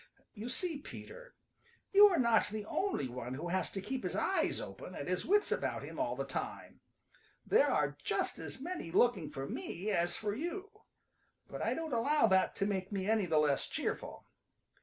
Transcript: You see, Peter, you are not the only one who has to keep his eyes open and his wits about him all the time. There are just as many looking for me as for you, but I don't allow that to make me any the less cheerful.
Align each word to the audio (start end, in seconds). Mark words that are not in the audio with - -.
You 0.33 0.49
see, 0.49 0.79
Peter, 0.79 1.35
you 1.93 2.07
are 2.07 2.17
not 2.17 2.47
the 2.49 2.65
only 2.65 3.07
one 3.07 3.35
who 3.35 3.49
has 3.49 3.69
to 3.69 3.81
keep 3.81 4.01
his 4.03 4.15
eyes 4.15 4.59
open 4.59 4.95
and 4.95 5.07
his 5.07 5.27
wits 5.27 5.51
about 5.51 5.83
him 5.83 5.99
all 5.99 6.15
the 6.15 6.25
time. 6.25 6.79
There 7.45 7.69
are 7.69 7.95
just 8.03 8.39
as 8.39 8.59
many 8.59 8.89
looking 8.89 9.29
for 9.29 9.47
me 9.47 9.91
as 9.91 10.15
for 10.15 10.33
you, 10.33 10.71
but 11.47 11.61
I 11.61 11.75
don't 11.75 11.93
allow 11.93 12.25
that 12.25 12.55
to 12.55 12.65
make 12.65 12.91
me 12.91 13.07
any 13.07 13.27
the 13.27 13.37
less 13.37 13.67
cheerful. 13.67 14.25